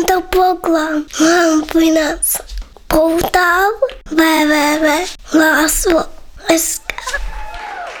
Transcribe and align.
Tento 0.00 0.24
program 0.32 1.04
vám 1.12 1.68
prináša 1.68 2.40
portál 2.88 3.68
www.hlaslo.sk 4.08 6.88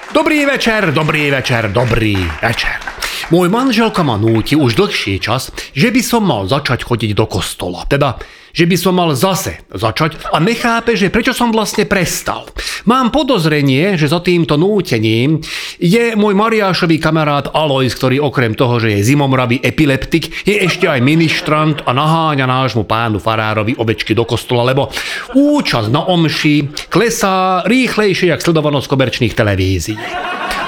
Dobrý 0.08 0.48
večer, 0.48 0.96
dobrý 0.96 1.28
večer, 1.28 1.68
dobrý 1.68 2.16
večer. 2.40 2.80
Môj 3.28 3.52
manželka 3.52 4.00
ma 4.00 4.16
núti 4.16 4.56
už 4.56 4.80
dlhší 4.80 5.20
čas, 5.20 5.52
že 5.76 5.92
by 5.92 6.00
som 6.00 6.24
mal 6.24 6.48
začať 6.48 6.88
chodiť 6.88 7.12
do 7.12 7.28
kostola. 7.28 7.84
Teda, 7.84 8.16
že 8.50 8.64
by 8.66 8.76
som 8.76 8.98
mal 8.98 9.14
zase 9.14 9.62
začať 9.70 10.30
a 10.30 10.38
nechápe, 10.42 10.94
že 10.98 11.12
prečo 11.12 11.34
som 11.34 11.54
vlastne 11.54 11.86
prestal. 11.86 12.50
Mám 12.86 13.14
podozrenie, 13.14 13.94
že 13.94 14.10
za 14.10 14.20
týmto 14.22 14.58
nútením 14.58 15.42
je 15.78 16.14
môj 16.18 16.34
Mariášový 16.34 16.98
kamarát 16.98 17.50
Alois, 17.54 17.92
ktorý 17.94 18.22
okrem 18.22 18.56
toho, 18.58 18.82
že 18.82 18.98
je 18.98 19.06
zimomravý 19.06 19.62
epileptik, 19.62 20.46
je 20.46 20.56
ešte 20.60 20.90
aj 20.90 21.00
ministrant 21.04 21.78
a 21.86 21.94
naháňa 21.94 22.46
nášmu 22.46 22.84
pánu 22.84 23.22
Farárovi 23.22 23.78
ovečky 23.78 24.12
do 24.16 24.26
kostola, 24.26 24.66
lebo 24.66 24.90
účasť 25.34 25.88
na 25.92 26.02
omši 26.06 26.88
klesá 26.90 27.62
rýchlejšie, 27.66 28.34
jak 28.34 28.42
sledovanosť 28.42 28.90
komerčných 28.90 29.34
televízií. 29.36 29.98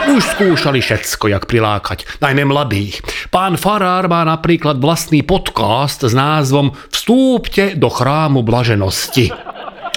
Už 0.02 0.22
skúšali 0.34 0.82
všetko, 0.82 1.30
jak 1.30 1.46
prilákať, 1.46 2.02
najmä 2.18 2.42
mladých. 2.42 2.98
Pán 3.30 3.54
Farár 3.54 4.10
má 4.10 4.26
napríklad 4.26 4.82
vlastný 4.82 5.22
podcast 5.22 6.02
s 6.02 6.10
názvom 6.10 6.74
Vstúpte 6.90 7.78
do 7.78 7.86
chrámu 7.86 8.42
blaženosti. 8.42 9.30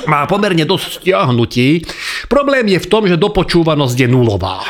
Má 0.06 0.30
pomerne 0.30 0.62
dosť 0.70 1.02
stiahnutí. 1.02 1.82
Problém 2.30 2.70
je 2.70 2.78
v 2.78 2.90
tom, 2.90 3.10
že 3.10 3.18
dopočúvanosť 3.18 3.98
je 4.06 4.08
nulová. 4.10 4.62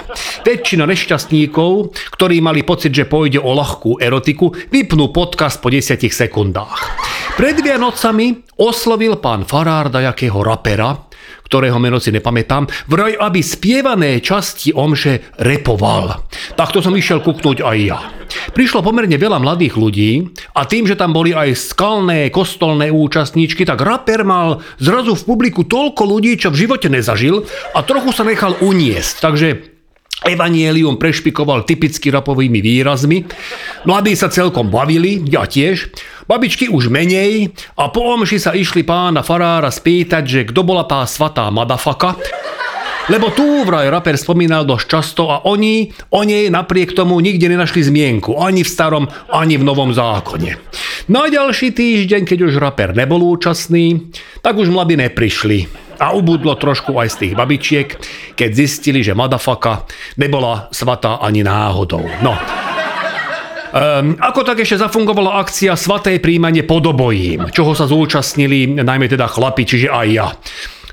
Väčšina 0.48 0.88
nešťastníkov, 0.88 1.92
ktorí 2.16 2.40
mali 2.40 2.64
pocit, 2.64 2.96
že 2.96 3.04
pôjde 3.04 3.44
o 3.44 3.52
ľahkú 3.52 4.00
erotiku, 4.00 4.56
vypnú 4.72 5.12
podcast 5.12 5.60
po 5.60 5.68
10 5.68 6.00
sekundách. 6.08 6.80
Pred 7.36 7.60
Vianocami 7.60 8.48
oslovil 8.64 9.20
pán 9.20 9.44
Farár 9.44 9.92
dajakého 9.92 10.40
rapera, 10.40 10.96
ktorého 11.46 11.78
meno 11.78 12.02
si 12.02 12.10
nepamätám, 12.10 12.68
vraj 12.90 13.14
aby 13.16 13.40
spievané 13.40 14.20
časti 14.20 14.74
omše 14.74 15.38
repoval. 15.42 16.26
Takto 16.58 16.82
som 16.82 16.98
išiel 16.98 17.22
kuknúť 17.22 17.62
aj 17.62 17.78
ja. 17.78 18.00
Prišlo 18.58 18.82
pomerne 18.82 19.16
veľa 19.16 19.38
mladých 19.38 19.78
ľudí 19.78 20.12
a 20.58 20.66
tým, 20.66 20.90
že 20.90 20.98
tam 20.98 21.14
boli 21.14 21.32
aj 21.32 21.54
skalné 21.54 22.34
kostolné 22.34 22.90
účastníčky, 22.90 23.64
tak 23.64 23.86
raper 23.86 24.26
mal 24.26 24.66
zrazu 24.82 25.14
v 25.14 25.26
publiku 25.26 25.62
toľko 25.64 26.04
ľudí, 26.10 26.36
čo 26.42 26.50
v 26.50 26.66
živote 26.66 26.90
nezažil 26.90 27.46
a 27.78 27.86
trochu 27.86 28.10
sa 28.12 28.26
nechal 28.26 28.58
uniesť. 28.60 29.16
Takže 29.22 29.76
Evanielium 30.26 30.98
prešpikoval 30.98 31.70
typicky 31.70 32.10
rapovými 32.10 32.64
výrazmi. 32.64 33.28
Mladí 33.86 34.18
sa 34.18 34.32
celkom 34.32 34.74
bavili, 34.74 35.22
ja 35.28 35.46
tiež. 35.46 35.92
Babičky 36.26 36.74
už 36.74 36.90
menej 36.90 37.54
a 37.78 37.94
po 37.94 38.02
omši 38.18 38.42
sa 38.42 38.52
išli 38.58 38.82
pána 38.82 39.22
farára 39.22 39.70
spýtať, 39.70 40.24
že 40.26 40.42
kto 40.50 40.66
bola 40.66 40.82
tá 40.82 41.06
svatá 41.06 41.46
madafaka. 41.54 42.18
Lebo 43.06 43.30
tu 43.30 43.62
vraj 43.62 43.86
raper 43.94 44.18
spomínal 44.18 44.66
dosť 44.66 44.86
často 44.90 45.30
a 45.30 45.46
oni 45.46 45.94
o 46.10 46.26
nej 46.26 46.50
napriek 46.50 46.98
tomu 46.98 47.22
nikde 47.22 47.46
nenašli 47.46 47.86
zmienku. 47.86 48.34
Ani 48.42 48.66
v 48.66 48.70
starom, 48.74 49.06
ani 49.30 49.62
v 49.62 49.68
novom 49.70 49.94
zákone. 49.94 50.58
Na 51.14 51.30
ďalší 51.30 51.70
týždeň, 51.70 52.26
keď 52.26 52.50
už 52.50 52.58
raper 52.58 52.98
nebol 52.98 53.22
účastný, 53.22 54.10
tak 54.42 54.58
už 54.58 54.74
mladí 54.74 54.98
neprišli. 54.98 55.70
A 56.02 56.18
ubudlo 56.18 56.58
trošku 56.58 56.98
aj 56.98 57.14
z 57.14 57.18
tých 57.22 57.34
babičiek, 57.38 57.88
keď 58.34 58.50
zistili, 58.58 59.06
že 59.06 59.14
madafaka 59.14 59.86
nebola 60.18 60.74
svatá 60.74 61.22
ani 61.22 61.46
náhodou. 61.46 62.02
No, 62.26 62.34
Um, 63.76 64.16
ako 64.24 64.48
tak 64.48 64.64
ešte 64.64 64.88
zafungovala 64.88 65.36
akcia 65.44 65.76
Svaté 65.76 66.24
príjmanie 66.24 66.64
podobojím, 66.64 67.52
čoho 67.52 67.76
sa 67.76 67.84
zúčastnili 67.84 68.72
najmä 68.80 69.12
teda 69.12 69.28
chlapi, 69.28 69.68
čiže 69.68 69.92
aj 69.92 70.08
ja. 70.16 70.32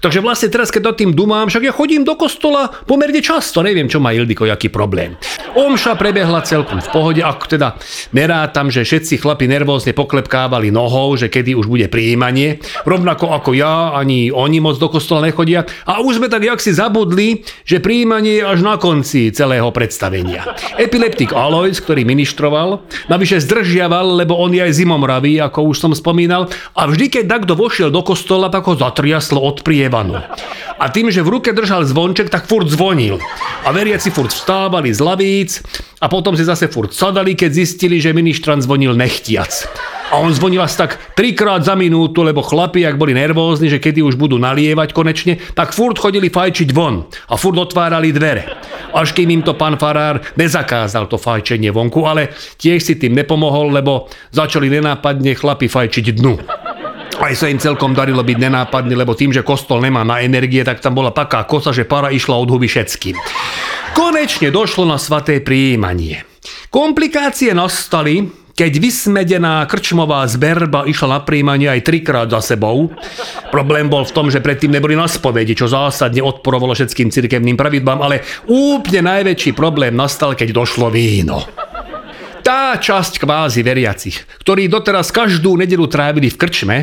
Takže 0.03 0.19
vlastne 0.19 0.51
teraz, 0.51 0.75
keď 0.75 0.83
nad 0.91 0.97
tým 0.99 1.15
dumám, 1.15 1.47
však 1.47 1.63
ja 1.63 1.71
chodím 1.71 2.03
do 2.03 2.19
kostola 2.19 2.75
pomerne 2.91 3.23
často, 3.23 3.63
neviem, 3.63 3.87
čo 3.87 4.03
má 4.03 4.11
Ildiko, 4.11 4.43
aký 4.51 4.67
problém. 4.67 5.15
Omša 5.55 5.95
prebehla 5.95 6.43
celkom 6.43 6.83
v 6.83 6.91
pohode, 6.91 7.23
ako 7.23 7.47
teda 7.47 7.79
nerátam, 8.11 8.67
že 8.67 8.83
všetci 8.83 9.23
chlapi 9.23 9.47
nervózne 9.47 9.95
poklepkávali 9.95 10.75
nohou, 10.75 11.15
že 11.15 11.31
kedy 11.31 11.55
už 11.55 11.71
bude 11.71 11.87
prijímanie, 11.87 12.59
rovnako 12.83 13.31
ako 13.31 13.55
ja, 13.55 13.95
ani 13.95 14.35
oni 14.35 14.59
moc 14.59 14.83
do 14.83 14.91
kostola 14.91 15.23
nechodia. 15.23 15.63
A 15.87 16.03
už 16.03 16.19
sme 16.19 16.27
tak 16.27 16.43
jak 16.43 16.59
si 16.59 16.75
zabudli, 16.75 17.47
že 17.63 17.79
prijímanie 17.79 18.43
je 18.43 18.49
až 18.59 18.59
na 18.67 18.83
konci 18.83 19.31
celého 19.31 19.71
predstavenia. 19.71 20.43
Epileptik 20.83 21.31
Alois, 21.31 21.79
ktorý 21.79 22.03
ministroval, 22.03 22.83
navyše 23.07 23.39
zdržiaval, 23.39 24.19
lebo 24.19 24.35
on 24.35 24.51
je 24.51 24.67
aj 24.67 24.83
zimomravý, 24.83 25.39
ako 25.39 25.71
už 25.71 25.79
som 25.79 25.93
spomínal, 25.95 26.51
a 26.75 26.91
vždy, 26.91 27.07
keď 27.07 27.25
takto 27.39 27.55
vošiel 27.55 27.95
do 27.95 28.03
kostola, 28.03 28.51
tak 28.51 28.67
ho 28.67 28.75
zatriaslo 28.75 29.39
od 29.39 29.63
priev 29.63 29.92
Evanu. 29.93 30.17
A 30.81 30.89
tým, 30.89 31.13
že 31.13 31.21
v 31.21 31.37
ruke 31.37 31.53
držal 31.53 31.85
zvonček, 31.85 32.33
tak 32.33 32.49
furt 32.49 32.65
zvonil. 32.65 33.21
A 33.63 33.69
veriaci 33.77 34.09
furt 34.09 34.33
vstávali 34.33 34.89
z 34.89 35.05
lavíc 35.05 35.61
a 36.01 36.09
potom 36.09 36.33
si 36.33 36.49
zase 36.49 36.73
furt 36.73 36.97
sadali, 36.97 37.37
keď 37.37 37.51
zistili, 37.53 38.01
že 38.01 38.17
ministran 38.17 38.65
zvonil 38.65 38.97
nechtiac. 38.97 39.69
A 40.13 40.21
on 40.21 40.33
zvonil 40.33 40.61
asi 40.65 40.77
tak 40.77 40.97
trikrát 41.17 41.65
za 41.65 41.77
minútu, 41.77 42.25
lebo 42.25 42.45
chlapi, 42.45 42.85
ak 42.85 43.01
boli 43.01 43.17
nervózni, 43.17 43.69
že 43.69 43.81
kedy 43.81 44.05
už 44.05 44.17
budú 44.17 44.37
nalievať 44.41 44.93
konečne, 44.97 45.41
tak 45.57 45.77
furt 45.77 46.01
chodili 46.01 46.33
fajčiť 46.33 46.69
von 46.73 47.05
a 47.29 47.35
furt 47.37 47.57
otvárali 47.57 48.13
dvere. 48.13 48.45
Až 48.93 49.17
kým 49.17 49.33
im 49.33 49.41
to 49.41 49.57
pán 49.57 49.81
Farár 49.81 50.21
nezakázal 50.37 51.09
to 51.09 51.17
fajčenie 51.17 51.73
vonku, 51.73 52.05
ale 52.05 52.29
tiež 52.61 52.81
si 52.85 53.01
tým 53.01 53.17
nepomohol, 53.17 53.73
lebo 53.73 54.13
začali 54.37 54.69
nenápadne 54.69 55.33
chlapi 55.33 55.69
fajčiť 55.69 56.07
dnu. 56.21 56.62
Aj 57.23 57.39
sa 57.39 57.47
im 57.47 57.63
celkom 57.63 57.95
darilo 57.95 58.27
byť 58.27 58.35
nenápadný, 58.35 58.99
lebo 58.99 59.15
tým, 59.15 59.31
že 59.31 59.47
kostol 59.47 59.79
nemá 59.79 60.03
na 60.03 60.19
energie, 60.27 60.67
tak 60.67 60.83
tam 60.83 60.99
bola 60.99 61.15
taká 61.15 61.47
kosa, 61.47 61.71
že 61.71 61.87
para 61.87 62.11
išla 62.11 62.35
od 62.35 62.51
huby 62.51 62.67
všetkým. 62.67 63.15
Konečne 63.95 64.51
došlo 64.51 64.83
na 64.83 64.99
svaté 64.99 65.39
prijímanie. 65.39 66.27
Komplikácie 66.67 67.55
nastali, 67.55 68.27
keď 68.59 68.73
vysmedená 68.83 69.63
krčmová 69.71 70.27
zberba 70.27 70.83
išla 70.83 71.17
na 71.17 71.21
príjmanie 71.23 71.71
aj 71.71 71.87
trikrát 71.87 72.27
za 72.27 72.43
sebou. 72.43 72.91
Problém 73.55 73.87
bol 73.87 74.03
v 74.03 74.15
tom, 74.19 74.27
že 74.27 74.43
predtým 74.43 74.75
neboli 74.75 74.99
na 74.99 75.07
spovedi, 75.07 75.55
čo 75.55 75.71
zásadne 75.71 76.27
odporovalo 76.27 76.75
všetkým 76.75 77.15
cirkevným 77.15 77.55
pravidlám, 77.55 78.03
ale 78.03 78.27
úplne 78.51 79.07
najväčší 79.07 79.55
problém 79.55 79.95
nastal, 79.95 80.35
keď 80.35 80.59
došlo 80.59 80.91
víno. 80.91 81.47
Tá 82.43 82.75
časť 82.75 83.23
kvázi 83.23 83.63
veriacich, 83.63 84.27
ktorí 84.43 84.67
doteraz 84.67 85.15
každú 85.15 85.55
nedelu 85.55 85.87
trávili 85.87 86.27
v 86.27 86.35
krčme, 86.43 86.77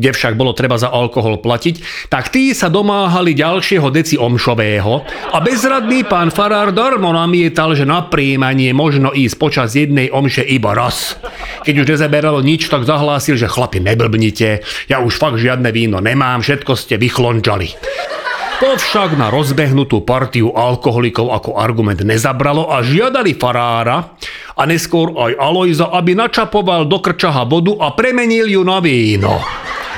kde 0.00 0.16
však 0.16 0.32
bolo 0.32 0.56
treba 0.56 0.80
za 0.80 0.88
alkohol 0.88 1.44
platiť, 1.44 2.08
tak 2.08 2.32
tí 2.32 2.56
sa 2.56 2.72
domáhali 2.72 3.36
ďalšieho 3.36 3.84
deci 3.92 4.16
omšového 4.16 5.04
a 5.28 5.38
bezradný 5.44 6.08
pán 6.08 6.32
Farár 6.32 6.72
darmo 6.72 7.12
namietal, 7.12 7.76
že 7.76 7.84
na 7.84 8.08
príjmanie 8.08 8.72
možno 8.72 9.12
ísť 9.12 9.36
počas 9.36 9.76
jednej 9.76 10.08
omše 10.08 10.40
iba 10.40 10.72
raz. 10.72 11.20
Keď 11.68 11.84
už 11.84 11.86
nezaberalo 12.00 12.40
nič, 12.40 12.72
tak 12.72 12.88
zahlásil, 12.88 13.36
že 13.36 13.44
chlapi 13.44 13.84
neblbnite, 13.84 14.64
ja 14.88 15.04
už 15.04 15.20
fakt 15.20 15.36
žiadne 15.36 15.68
víno 15.68 16.00
nemám, 16.00 16.40
všetko 16.40 16.72
ste 16.80 16.96
vychlončali. 16.96 17.76
To 18.62 18.78
však 18.78 19.18
na 19.18 19.34
rozbehnutú 19.34 20.06
partiu 20.06 20.54
alkoholikov 20.54 21.26
ako 21.36 21.50
argument 21.58 21.98
nezabralo 22.06 22.70
a 22.70 22.86
žiadali 22.86 23.34
farára 23.34 24.14
a 24.54 24.62
neskôr 24.66 25.14
aj 25.14 25.34
Alojza, 25.38 25.90
aby 25.90 26.14
načapoval 26.14 26.86
do 26.86 27.02
krčaha 27.02 27.42
vodu 27.46 27.74
a 27.82 27.90
premenil 27.92 28.50
ju 28.50 28.62
na 28.62 28.78
víno. 28.78 29.42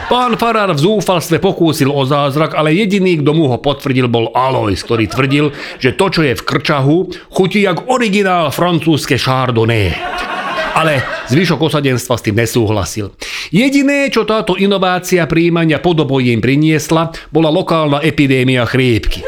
Pán 0.06 0.39
Farár 0.39 0.71
v 0.71 0.83
zúfalstve 0.87 1.43
pokúsil 1.43 1.91
o 1.91 2.06
zázrak, 2.06 2.55
ale 2.55 2.71
jediný, 2.78 3.19
kto 3.21 3.31
mu 3.34 3.50
ho 3.50 3.59
potvrdil, 3.59 4.06
bol 4.06 4.31
Alois, 4.39 4.78
ktorý 4.78 5.11
tvrdil, 5.11 5.50
že 5.83 5.99
to, 5.99 6.06
čo 6.06 6.22
je 6.22 6.39
v 6.39 6.47
krčahu, 6.47 7.11
chutí 7.34 7.66
jak 7.66 7.91
originál 7.91 8.55
francúzske 8.55 9.19
chardonnay 9.19 9.91
ale 10.77 11.00
zvyšok 11.33 11.72
osadenstva 11.72 12.21
s 12.21 12.25
tým 12.28 12.37
nesúhlasil. 12.37 13.16
Jediné, 13.49 14.13
čo 14.13 14.28
táto 14.28 14.60
inovácia 14.60 15.25
príjmania 15.25 15.81
podobojím 15.81 16.45
priniesla, 16.45 17.16
bola 17.33 17.48
lokálna 17.48 18.04
epidémia 18.04 18.69
chrípky. 18.69 19.25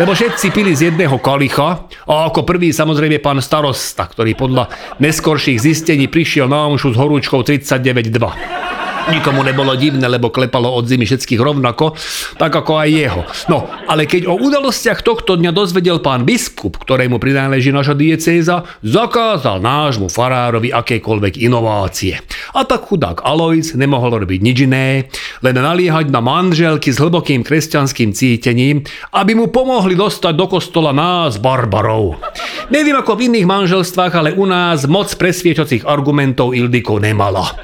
Lebo 0.00 0.16
všetci 0.16 0.52
pili 0.56 0.72
z 0.72 0.92
jedného 0.92 1.20
kalicha 1.20 1.85
a 2.06 2.30
ako 2.30 2.46
prvý 2.46 2.70
samozrejme 2.70 3.18
pán 3.18 3.42
starosta, 3.42 4.06
ktorý 4.06 4.38
podľa 4.38 4.70
neskorších 5.02 5.58
zistení 5.58 6.06
prišiel 6.06 6.46
na 6.46 6.70
omšu 6.70 6.94
s 6.94 6.96
horúčkou 6.96 7.42
39,2. 7.42 8.75
Nikomu 9.06 9.46
nebolo 9.46 9.78
divné, 9.78 10.02
lebo 10.10 10.34
klepalo 10.34 10.66
od 10.74 10.90
zimy 10.90 11.06
všetkých 11.06 11.38
rovnako, 11.38 11.94
tak 12.42 12.50
ako 12.50 12.82
aj 12.82 12.88
jeho. 12.90 13.22
No, 13.46 13.70
ale 13.86 14.10
keď 14.10 14.26
o 14.26 14.34
udalostiach 14.34 15.06
tohto 15.06 15.38
dňa 15.38 15.54
dozvedel 15.54 16.02
pán 16.02 16.26
biskup, 16.26 16.74
ktorému 16.82 17.22
prináleží 17.22 17.70
naša 17.70 17.94
diecéza, 17.94 18.66
zakázal 18.82 19.62
nášmu 19.62 20.10
farárovi 20.10 20.74
akékoľvek 20.74 21.38
inovácie. 21.38 22.18
A 22.58 22.66
tak 22.66 22.90
chudák 22.90 23.22
Alois 23.22 23.78
nemohol 23.78 24.26
robiť 24.26 24.40
nič 24.42 24.58
iné, 24.66 25.06
len 25.38 25.54
naliehať 25.54 26.10
na 26.10 26.18
manželky 26.18 26.90
s 26.90 26.98
hlbokým 26.98 27.46
kresťanským 27.46 28.10
cítením, 28.10 28.82
aby 29.14 29.38
mu 29.38 29.54
pomohli 29.54 29.94
dostať 29.94 30.34
do 30.34 30.50
kostola 30.50 30.90
nás, 30.90 31.38
barbarov. 31.38 32.18
Neviem 32.66 32.98
ako 32.98 33.14
v 33.14 33.30
iných 33.30 33.46
manželstvách, 33.46 34.12
ale 34.18 34.30
u 34.34 34.42
nás 34.42 34.90
moc 34.90 35.06
presviečacích 35.14 35.86
argumentov 35.86 36.50
Ildiko 36.50 36.98
nemala. 36.98 37.54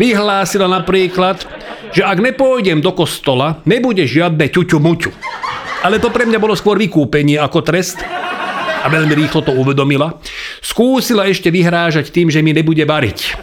Vyhlásila 0.00 0.64
napríklad, 0.64 1.44
že 1.92 2.00
ak 2.00 2.24
nepôjdem 2.24 2.80
do 2.80 2.96
kostola, 2.96 3.60
nebude 3.68 4.08
žiadne 4.08 4.48
ťuťu 4.48 4.80
muťu. 4.80 5.12
Ale 5.84 6.00
to 6.00 6.08
pre 6.08 6.24
mňa 6.24 6.40
bolo 6.40 6.56
skôr 6.56 6.80
vykúpenie 6.80 7.36
ako 7.36 7.60
trest 7.60 8.00
a 8.80 8.88
veľmi 8.88 9.12
rýchlo 9.12 9.44
to 9.44 9.52
uvedomila. 9.52 10.16
Skúsila 10.64 11.28
ešte 11.28 11.52
vyhrážať 11.52 12.08
tým, 12.08 12.32
že 12.32 12.40
mi 12.40 12.56
nebude 12.56 12.80
variť. 12.88 13.36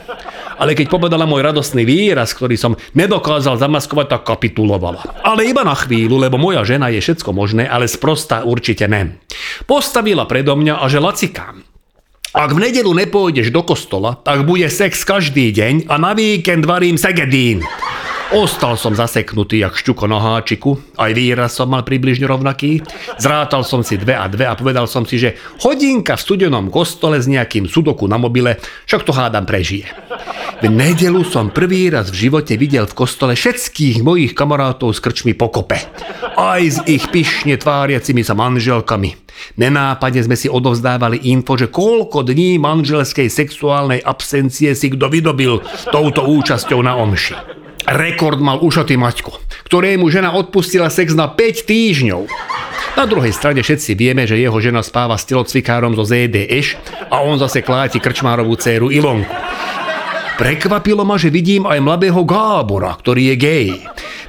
Ale 0.64 0.80
keď 0.80 0.88
povedala 0.88 1.28
môj 1.28 1.44
radostný 1.44 1.84
výraz, 1.84 2.32
ktorý 2.32 2.56
som 2.56 2.80
nedokázal 2.96 3.60
zamaskovať, 3.60 4.16
tak 4.16 4.24
kapitulovala. 4.24 5.04
Ale 5.20 5.44
iba 5.44 5.68
na 5.68 5.76
chvíľu, 5.76 6.16
lebo 6.16 6.40
moja 6.40 6.64
žena 6.64 6.88
je 6.88 7.04
všetko 7.04 7.36
možné, 7.36 7.68
ale 7.68 7.92
sprostá 7.92 8.48
určite 8.48 8.88
ne. 8.88 9.20
Postavila 9.68 10.24
predo 10.24 10.56
mňa 10.56 10.80
a 10.80 10.88
že 10.88 11.04
lacikám. 11.04 11.68
Ak 12.32 12.56
v 12.56 12.64
nedelu 12.64 12.96
nepôjdeš 12.96 13.52
do 13.52 13.60
kostola, 13.68 14.16
tak 14.16 14.48
bude 14.48 14.72
sex 14.72 15.04
každý 15.04 15.52
deň 15.52 15.92
a 15.92 16.00
na 16.00 16.16
víkend 16.16 16.64
varím 16.64 16.96
segedín. 16.96 17.60
Ostal 18.34 18.82
som 18.82 18.98
zaseknutý 18.98 19.62
jak 19.62 19.78
šťuko 19.78 20.10
na 20.10 20.18
háčiku, 20.18 20.82
aj 20.98 21.14
výraz 21.14 21.54
som 21.54 21.70
mal 21.70 21.86
približne 21.86 22.26
rovnaký. 22.26 22.82
Zrátal 23.22 23.62
som 23.62 23.86
si 23.86 23.94
dve 23.94 24.18
a 24.18 24.26
dve 24.26 24.50
a 24.50 24.58
povedal 24.58 24.90
som 24.90 25.06
si, 25.06 25.22
že 25.22 25.38
hodinka 25.62 26.18
v 26.18 26.24
studenom 26.26 26.74
kostole 26.74 27.22
s 27.22 27.30
nejakým 27.30 27.70
sudoku 27.70 28.10
na 28.10 28.18
mobile, 28.18 28.58
však 28.90 29.06
to 29.06 29.14
hádam 29.14 29.46
prežije. 29.46 29.86
V 30.60 30.66
nedelu 30.66 31.22
som 31.22 31.54
prvý 31.54 31.94
raz 31.94 32.10
v 32.10 32.26
živote 32.26 32.58
videl 32.58 32.90
v 32.90 32.98
kostole 32.98 33.38
všetkých 33.38 34.02
mojich 34.02 34.34
kamarátov 34.34 34.98
s 34.98 35.04
krčmi 35.04 35.38
pokope. 35.38 35.78
Aj 36.34 36.62
s 36.64 36.82
ich 36.90 37.06
pyšne 37.14 37.54
tváriacimi 37.62 38.26
sa 38.26 38.34
manželkami. 38.34 39.14
Nenápadne 39.62 40.26
sme 40.26 40.34
si 40.34 40.50
odovzdávali 40.50 41.30
info, 41.30 41.54
že 41.54 41.70
koľko 41.70 42.26
dní 42.26 42.58
manželskej 42.58 43.30
sexuálnej 43.30 44.02
absencie 44.02 44.74
si 44.74 44.90
kto 44.90 45.06
vydobil 45.06 45.62
touto 45.94 46.26
účasťou 46.26 46.82
na 46.82 46.98
omši. 46.98 47.63
Rekord 47.88 48.40
mal 48.40 48.64
ušatý 48.64 48.96
Maťko, 48.96 49.40
ktorému 49.68 50.08
žena 50.08 50.32
odpustila 50.32 50.88
sex 50.88 51.12
na 51.12 51.28
5 51.28 51.68
týždňov. 51.68 52.22
Na 52.94 53.10
druhej 53.10 53.34
strane 53.34 53.66
všetci 53.66 53.98
vieme, 53.98 54.30
že 54.30 54.38
jeho 54.38 54.56
žena 54.62 54.86
spáva 54.86 55.18
s 55.18 55.26
telocvikárom 55.26 55.98
zo 55.98 56.06
ZDŠ 56.06 56.78
a 57.10 57.26
on 57.26 57.42
zase 57.42 57.66
kláti 57.66 57.98
krčmárovú 57.98 58.54
dceru 58.54 58.94
Ilonku. 58.94 59.34
Prekvapilo 60.34 61.06
ma, 61.06 61.18
že 61.18 61.30
vidím 61.30 61.70
aj 61.70 61.78
mladého 61.78 62.22
Gábora, 62.26 62.98
ktorý 62.98 63.34
je 63.34 63.36
gej. 63.38 63.68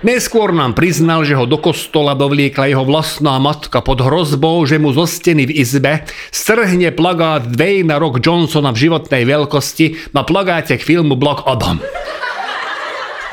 Neskôr 0.05 0.53
nám 0.53 0.77
priznal, 0.77 1.25
že 1.25 1.33
ho 1.33 1.49
do 1.49 1.57
kostola 1.57 2.13
dovliekla 2.13 2.69
jeho 2.69 2.85
vlastná 2.85 3.41
matka 3.41 3.81
pod 3.81 4.05
hrozbou, 4.05 4.61
že 4.69 4.77
mu 4.77 4.93
zo 4.93 5.09
steny 5.09 5.49
v 5.49 5.65
izbe 5.65 6.05
strhne 6.29 6.93
plagát 6.93 7.49
Dwayna 7.49 7.97
Rock 7.97 8.21
Johnsona 8.21 8.77
v 8.77 8.85
životnej 8.85 9.25
veľkosti 9.25 10.13
na 10.13 10.21
plagáte 10.21 10.77
k 10.77 10.85
filmu 10.85 11.17
Block 11.17 11.49
Adam. 11.49 11.81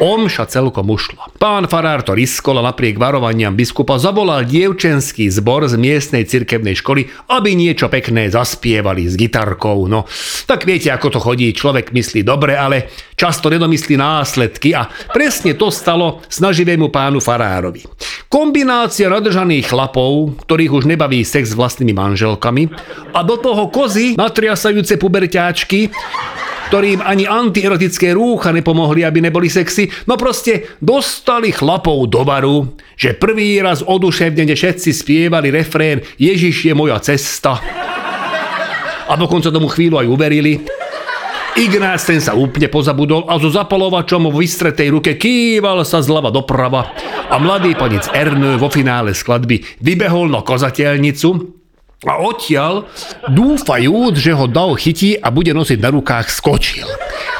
Omša 0.01 0.49
celkom 0.49 0.89
ušla. 0.89 1.29
Pán 1.37 1.69
farár 1.69 2.01
to 2.01 2.17
riskol 2.17 2.57
a 2.57 2.65
napriek 2.65 2.97
varovaniam 2.97 3.53
biskupa 3.53 4.01
zavolal 4.01 4.49
dievčenský 4.49 5.29
zbor 5.29 5.69
z 5.69 5.77
miestnej 5.77 6.25
cirkevnej 6.25 6.73
školy, 6.73 7.05
aby 7.29 7.53
niečo 7.53 7.85
pekné 7.85 8.33
zaspievali 8.33 9.05
s 9.05 9.13
gitarkou. 9.13 9.85
No, 9.85 10.09
tak 10.49 10.65
viete, 10.65 10.89
ako 10.89 11.13
to 11.13 11.19
chodí, 11.21 11.53
človek 11.53 11.93
myslí 11.93 12.25
dobre, 12.25 12.57
ale 12.57 12.89
často 13.13 13.53
nedomyslí 13.53 13.93
následky 13.93 14.73
a 14.73 14.89
presne 15.13 15.53
to 15.53 15.69
stalo 15.69 16.25
snaživému 16.25 16.89
pánu 16.89 17.21
farárovi. 17.21 17.85
Kombinácia 18.25 19.05
nadržaných 19.05 19.69
chlapov, 19.69 20.33
ktorých 20.49 20.81
už 20.81 20.83
nebaví 20.89 21.21
sex 21.21 21.53
s 21.53 21.57
vlastnými 21.57 21.93
manželkami 21.93 22.73
a 23.13 23.21
do 23.21 23.37
toho 23.37 23.69
kozy 23.69 24.17
natriasajúce 24.17 24.97
puberťáčky, 24.97 25.93
ktorým 26.71 27.03
ani 27.03 27.27
antierotické 27.27 28.15
rúcha 28.15 28.55
nepomohli, 28.55 29.03
aby 29.03 29.19
neboli 29.19 29.51
sexy, 29.51 29.91
no 30.07 30.15
proste 30.15 30.79
dostali 30.79 31.51
chlapov 31.51 32.07
do 32.07 32.23
baru, 32.23 32.79
že 32.95 33.11
prvý 33.11 33.59
raz 33.59 33.83
oduševnene 33.83 34.55
všetci 34.55 34.95
spievali 34.95 35.51
refrén 35.51 35.99
Ježiš 36.15 36.71
je 36.71 36.73
moja 36.73 36.95
cesta. 37.03 37.59
A 39.03 39.13
dokonca 39.19 39.51
tomu 39.51 39.67
chvíľu 39.67 39.99
aj 39.99 40.07
uverili. 40.07 40.63
Ignác 41.59 42.07
ten 42.07 42.23
sa 42.23 42.39
úplne 42.39 42.71
pozabudol 42.71 43.27
a 43.27 43.35
so 43.35 43.51
zapalovačom 43.51 44.31
v 44.31 44.39
vystretej 44.39 44.95
ruke 44.95 45.19
kýval 45.19 45.83
sa 45.83 45.99
zľava 45.99 46.31
doprava 46.31 46.87
a 47.27 47.35
mladý 47.35 47.75
panic 47.75 48.07
Ernő 48.15 48.55
vo 48.55 48.71
finále 48.71 49.11
skladby 49.11 49.83
vybehol 49.83 50.31
na 50.31 50.39
kozateľnicu, 50.39 51.60
a 52.01 52.17
odtiaľ, 52.17 52.89
dúfajúc, 53.29 54.17
že 54.17 54.33
ho 54.33 54.49
dal 54.49 54.73
chytí 54.73 55.21
a 55.21 55.29
bude 55.29 55.53
nosiť 55.53 55.77
na 55.77 55.93
rukách, 55.93 56.33
skočil. 56.33 56.89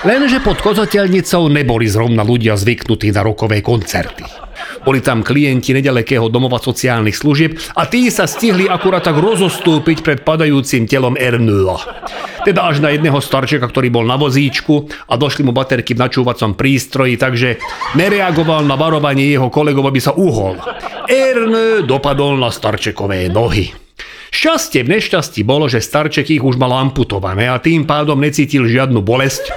Lenže 0.06 0.38
pod 0.38 0.62
kozateľnicou 0.62 1.50
neboli 1.50 1.90
zrovna 1.90 2.22
ľudia 2.22 2.54
zvyknutí 2.54 3.10
na 3.10 3.26
rokové 3.26 3.66
koncerty. 3.66 4.22
Boli 4.86 5.02
tam 5.02 5.26
klienti 5.26 5.74
nedalekého 5.74 6.30
domova 6.30 6.62
sociálnych 6.62 7.18
služieb 7.18 7.58
a 7.74 7.90
tí 7.90 8.14
sa 8.14 8.30
stihli 8.30 8.70
akurát 8.70 9.02
tak 9.02 9.18
rozostúpiť 9.18 10.06
pred 10.06 10.22
padajúcim 10.22 10.86
telom 10.86 11.18
Ernua. 11.18 11.82
Teda 12.46 12.70
až 12.70 12.86
na 12.86 12.94
jedného 12.94 13.18
starčeka, 13.18 13.66
ktorý 13.66 13.90
bol 13.90 14.06
na 14.06 14.22
vozíčku 14.22 14.86
a 15.10 15.18
došli 15.18 15.42
mu 15.42 15.58
baterky 15.58 15.98
v 15.98 16.06
načúvacom 16.06 16.54
prístroji, 16.54 17.18
takže 17.18 17.58
nereagoval 17.98 18.62
na 18.70 18.78
varovanie 18.78 19.26
jeho 19.26 19.50
kolegov, 19.50 19.90
aby 19.90 19.98
sa 19.98 20.14
uhol. 20.14 20.62
Ernő 21.10 21.82
dopadol 21.82 22.38
na 22.38 22.54
starčekové 22.54 23.26
nohy. 23.34 23.91
Šťastie 24.32 24.88
v 24.88 24.96
nešťastí 24.96 25.44
bolo, 25.44 25.68
že 25.68 25.84
starček 25.84 26.32
ich 26.32 26.40
už 26.40 26.56
mal 26.56 26.72
amputované 26.72 27.52
a 27.52 27.60
tým 27.60 27.84
pádom 27.84 28.16
necítil 28.16 28.64
žiadnu 28.64 29.04
bolesť, 29.04 29.52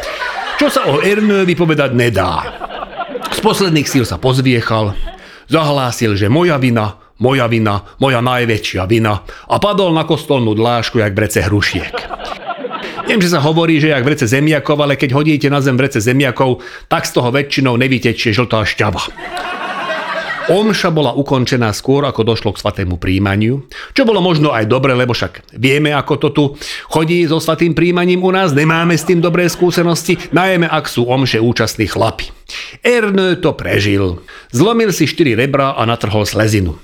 čo 0.58 0.66
sa 0.66 0.90
o 0.90 0.98
Ernővi 0.98 1.54
povedať 1.54 1.94
nedá. 1.94 2.42
Z 3.30 3.38
posledných 3.38 3.86
síl 3.86 4.02
sa 4.02 4.18
pozviechal, 4.18 4.98
zahlásil, 5.46 6.18
že 6.18 6.26
moja 6.26 6.58
vina, 6.58 6.98
moja 7.22 7.46
vina, 7.46 7.86
moja 8.02 8.18
najväčšia 8.18 8.82
vina 8.90 9.22
a 9.46 9.56
padol 9.62 9.94
na 9.94 10.02
kostolnú 10.02 10.58
dlášku 10.58 10.98
jak 10.98 11.14
brece 11.14 11.46
hrušiek. 11.46 11.94
Viem, 13.06 13.22
že 13.22 13.30
sa 13.30 13.38
hovorí, 13.38 13.78
že 13.78 13.94
jak 13.94 14.02
vrece 14.02 14.26
zemiakov, 14.26 14.80
ale 14.80 14.98
keď 14.98 15.14
hodíte 15.14 15.46
na 15.52 15.62
zem 15.62 15.78
vrece 15.78 16.02
zemiakov, 16.02 16.64
tak 16.90 17.06
z 17.06 17.14
toho 17.14 17.30
väčšinou 17.30 17.78
nevytečie 17.78 18.34
žltá 18.34 18.66
šťava. 18.66 19.06
Omša 20.44 20.92
bola 20.92 21.16
ukončená 21.16 21.72
skôr, 21.72 22.04
ako 22.04 22.20
došlo 22.20 22.52
k 22.52 22.60
svatému 22.60 23.00
príjmaniu, 23.00 23.64
čo 23.96 24.04
bolo 24.04 24.20
možno 24.20 24.52
aj 24.52 24.68
dobre, 24.68 24.92
lebo 24.92 25.16
však 25.16 25.56
vieme, 25.56 25.88
ako 25.96 26.14
to 26.20 26.28
tu 26.36 26.44
chodí 26.92 27.24
so 27.24 27.40
svatým 27.40 27.72
príjmaním 27.72 28.20
u 28.20 28.28
nás, 28.28 28.52
nemáme 28.52 28.92
s 28.92 29.08
tým 29.08 29.24
dobré 29.24 29.48
skúsenosti, 29.48 30.20
najmä 30.36 30.68
ak 30.68 30.84
sú 30.84 31.08
omše 31.08 31.40
účastní 31.40 31.88
chlapi. 31.88 32.28
Ernő 32.84 33.40
to 33.40 33.56
prežil. 33.56 34.20
Zlomil 34.52 34.92
si 34.92 35.08
štyri 35.08 35.32
rebra 35.32 35.72
a 35.72 35.82
natrhol 35.88 36.28
slezinu. 36.28 36.76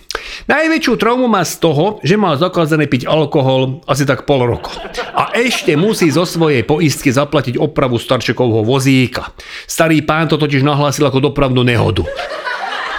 Najväčšiu 0.49 0.97
traumu 0.97 1.29
má 1.29 1.45
z 1.45 1.61
toho, 1.61 2.01
že 2.01 2.17
má 2.17 2.33
zakázané 2.41 2.89
piť 2.89 3.05
alkohol 3.05 3.85
asi 3.85 4.09
tak 4.09 4.25
pol 4.25 4.49
roka. 4.49 4.73
A 5.13 5.37
ešte 5.37 5.77
musí 5.77 6.09
zo 6.09 6.25
svojej 6.25 6.65
poistky 6.65 7.13
zaplatiť 7.13 7.61
opravu 7.61 8.01
starčekovho 8.01 8.65
vozíka. 8.65 9.37
Starý 9.69 10.01
pán 10.01 10.33
to 10.33 10.41
totiž 10.41 10.65
nahlásil 10.65 11.05
ako 11.05 11.29
dopravnú 11.29 11.61
nehodu. 11.61 12.09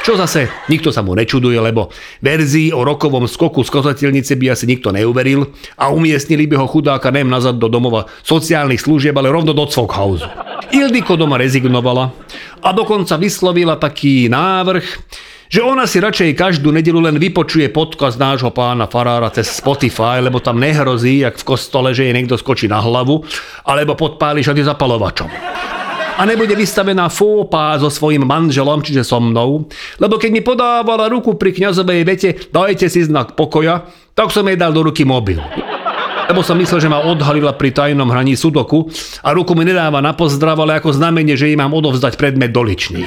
Čo 0.01 0.17
zase 0.17 0.49
nikto 0.65 0.89
sa 0.89 1.05
mu 1.05 1.13
nečuduje, 1.13 1.61
lebo 1.61 1.93
verzii 2.25 2.73
o 2.73 2.81
rokovom 2.81 3.29
skoku 3.29 3.61
z 3.61 3.69
kozateľnice 3.69 4.33
by 4.33 4.49
asi 4.49 4.65
nikto 4.65 4.89
neuveril 4.89 5.53
a 5.77 5.93
umiestnili 5.93 6.49
by 6.49 6.57
ho 6.57 6.65
chudáka 6.65 7.13
nem 7.13 7.29
nazad 7.29 7.61
do 7.61 7.69
domova 7.69 8.09
sociálnych 8.25 8.81
služieb, 8.81 9.13
ale 9.13 9.29
rovno 9.29 9.53
do 9.53 9.61
Cvokhausu. 9.69 10.25
Ildiko 10.73 11.13
doma 11.13 11.37
rezignovala 11.37 12.09
a 12.65 12.69
dokonca 12.73 13.13
vyslovila 13.21 13.77
taký 13.77 14.25
návrh, 14.25 14.85
že 15.53 15.61
ona 15.61 15.85
si 15.85 16.01
radšej 16.01 16.33
každú 16.33 16.73
nedelu 16.73 16.97
len 16.97 17.21
vypočuje 17.21 17.69
podcast 17.69 18.17
nášho 18.17 18.49
pána 18.49 18.89
Farára 18.89 19.29
cez 19.29 19.53
Spotify, 19.53 20.17
lebo 20.17 20.41
tam 20.41 20.57
nehrozí, 20.57 21.21
jak 21.21 21.37
v 21.37 21.45
kostole, 21.45 21.93
že 21.93 22.09
jej 22.09 22.15
niekto 22.17 22.41
skočí 22.41 22.65
na 22.65 22.81
hlavu, 22.81 23.21
alebo 23.69 23.93
podpáli 23.93 24.41
šady 24.41 24.65
zapalovačom 24.65 25.29
a 26.21 26.25
nebude 26.29 26.53
vystavená 26.53 27.09
fópa 27.09 27.73
so 27.81 27.89
svojím 27.89 28.29
manželom, 28.29 28.85
čiže 28.85 29.01
so 29.01 29.17
mnou, 29.17 29.65
lebo 29.97 30.21
keď 30.21 30.29
mi 30.29 30.45
podávala 30.45 31.09
ruku 31.09 31.33
pri 31.33 31.49
kňazovej 31.49 32.01
vete 32.05 32.29
dajte 32.53 32.85
si 32.93 33.01
znak 33.01 33.33
pokoja, 33.33 33.89
tak 34.13 34.29
som 34.29 34.45
jej 34.45 34.53
dal 34.53 34.69
do 34.69 34.85
ruky 34.85 35.01
mobil. 35.01 35.41
lebo 36.29 36.45
som 36.45 36.53
myslel, 36.61 36.77
že 36.77 36.93
ma 36.93 37.01
odhalila 37.01 37.57
pri 37.57 37.73
tajnom 37.73 38.05
hraní 38.13 38.37
sudoku 38.37 38.85
a 39.25 39.33
ruku 39.33 39.57
mi 39.57 39.65
nedáva 39.65 39.97
na 39.97 40.13
pozdrav, 40.13 40.61
ale 40.61 40.77
ako 40.77 40.93
znamenie, 40.93 41.33
že 41.33 41.49
jej 41.49 41.57
mám 41.57 41.73
odovzdať 41.73 42.21
predmet 42.21 42.53
doličný. 42.53 43.01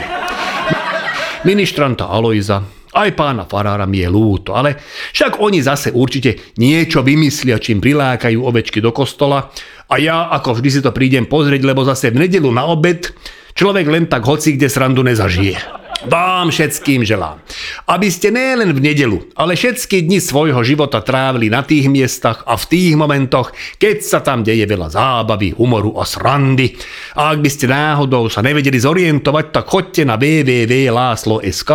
Ministranta 1.47 2.11
Alojza, 2.11 2.67
aj 2.95 3.11
pána 3.15 3.43
Farára 3.47 3.87
mi 3.91 4.03
je 4.03 4.09
lúto, 4.11 4.55
ale 4.55 4.79
však 5.15 5.43
oni 5.43 5.59
zase 5.63 5.91
určite 5.95 6.55
niečo 6.63 7.03
vymyslia, 7.03 7.63
čím 7.63 7.79
prilákajú 7.79 8.39
ovečky 8.39 8.79
do 8.83 8.91
kostola 8.91 9.51
a 9.89 9.95
ja 10.01 10.33
ako 10.33 10.61
vždy 10.61 10.69
si 10.73 10.81
to 10.81 10.91
prídem 10.91 11.29
pozrieť, 11.29 11.63
lebo 11.63 11.85
zase 11.85 12.11
v 12.11 12.25
nedelu 12.25 12.49
na 12.49 12.65
obed 12.65 13.13
človek 13.55 13.87
len 13.87 14.05
tak 14.09 14.25
hoci 14.25 14.57
kde 14.57 14.69
srandu 14.73 15.05
nezažije. 15.05 15.84
Vám 16.05 16.53
všetkým 16.53 17.01
želám, 17.01 17.41
aby 17.89 18.13
ste 18.13 18.29
nielen 18.29 18.77
v 18.77 18.93
nedelu, 18.93 19.25
ale 19.33 19.57
všetky 19.57 20.05
dni 20.05 20.21
svojho 20.21 20.61
života 20.61 21.01
trávili 21.01 21.49
na 21.49 21.65
tých 21.65 21.89
miestach 21.89 22.45
a 22.45 22.61
v 22.61 22.65
tých 22.69 22.93
momentoch, 22.93 23.57
keď 23.81 23.97
sa 24.05 24.21
tam 24.21 24.45
deje 24.45 24.69
veľa 24.69 24.93
zábavy, 24.93 25.57
humoru 25.57 25.97
a 25.97 26.05
srandy. 26.05 26.77
A 27.17 27.33
ak 27.33 27.41
by 27.41 27.49
ste 27.49 27.73
náhodou 27.73 28.29
sa 28.29 28.45
nevedeli 28.45 28.77
zorientovať, 28.77 29.45
tak 29.49 29.65
choďte 29.65 30.03
na 30.05 30.21
www.láslo.sk 30.21 31.71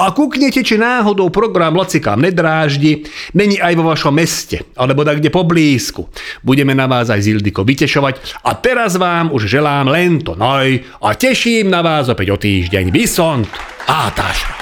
a 0.00 0.04
kúknete, 0.16 0.64
či 0.64 0.80
náhodou 0.80 1.28
program 1.28 1.76
Lacikám 1.76 2.24
nedráždi, 2.24 3.04
není 3.36 3.60
aj 3.60 3.74
vo 3.76 3.92
vašom 3.92 4.16
meste, 4.16 4.64
alebo 4.80 5.04
tak 5.04 5.20
kde 5.20 5.28
poblízku. 5.28 6.08
Budeme 6.40 6.72
na 6.72 6.88
vás 6.88 7.12
aj 7.12 7.20
Zildiko 7.20 7.68
vytešovať 7.68 8.40
a 8.48 8.56
teraz 8.56 8.96
vám 8.96 9.28
už 9.28 9.44
želám 9.44 9.92
len 9.92 10.24
to 10.24 10.32
noj 10.32 10.80
a 11.04 11.12
teším 11.12 11.68
na 11.68 11.84
vás 11.84 12.08
opäť 12.08 12.32
o 12.32 12.40
týždeň. 12.40 12.88
Vysont! 12.88 13.57
Átásra! 13.86 14.56